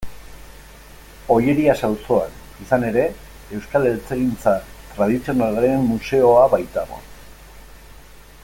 [1.35, 2.31] Ollerias auzoan,
[2.65, 3.03] izan ere,
[3.57, 4.55] Euskal Eltzegintza
[4.95, 6.99] Tradizionalaren Museoa baitago.